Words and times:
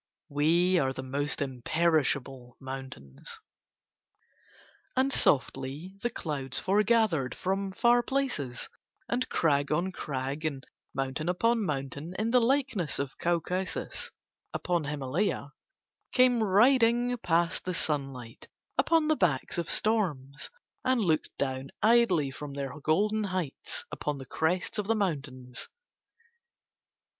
"We 0.29 0.79
are 0.79 0.93
the 0.93 1.03
most 1.03 1.43
imperishable 1.43 2.57
mountains." 2.59 3.37
And 4.95 5.13
softly 5.13 5.93
the 6.01 6.09
clouds 6.09 6.57
foregathered 6.57 7.35
from 7.35 7.71
far 7.71 8.01
places, 8.01 8.67
and 9.07 9.29
crag 9.29 9.71
on 9.71 9.91
crag 9.91 10.43
and 10.43 10.65
mountain 10.95 11.29
upon 11.29 11.63
mountain 11.63 12.15
in 12.17 12.31
the 12.31 12.41
likeness 12.41 12.97
of 12.97 13.15
Caucasus 13.19 14.09
upon 14.55 14.85
Himalaya 14.85 15.51
came 16.11 16.41
riding 16.41 17.15
past 17.19 17.65
the 17.65 17.75
sunlight 17.75 18.47
upon 18.79 19.07
the 19.07 19.15
backs 19.15 19.59
of 19.59 19.69
storms 19.69 20.49
and 20.83 20.99
looked 20.99 21.29
down 21.37 21.69
idly 21.83 22.31
from 22.31 22.53
their 22.55 22.73
golden 22.79 23.25
heights 23.25 23.85
upon 23.91 24.17
the 24.17 24.25
crests 24.25 24.79
of 24.79 24.87
the 24.87 24.95
mountains. 24.95 25.67